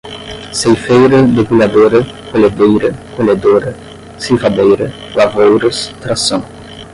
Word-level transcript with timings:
ceifeira 0.59 1.17
debulhadora, 1.35 1.99
colhedeira, 2.31 2.89
colhedora, 3.15 3.71
ceifadeira, 4.19 4.91
lavouras, 5.15 5.89
tração 6.01 6.43